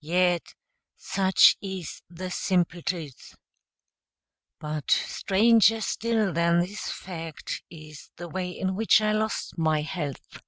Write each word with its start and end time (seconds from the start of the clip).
yet 0.00 0.54
such 0.96 1.56
is 1.60 2.02
the 2.08 2.30
simple 2.30 2.80
truth. 2.82 3.34
But 4.60 4.88
stranger 4.92 5.80
still 5.80 6.32
than 6.32 6.60
this 6.60 6.88
fact 6.88 7.64
is 7.68 8.08
the 8.14 8.28
way 8.28 8.48
in 8.50 8.76
which 8.76 9.00
I 9.00 9.10
lost 9.10 9.58
my 9.58 9.80
health. 9.82 10.38